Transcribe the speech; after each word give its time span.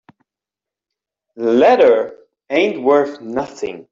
The 1.35 1.53
letter 1.53 2.25
ain't 2.49 2.81
worth 2.81 3.21
nothing. 3.21 3.87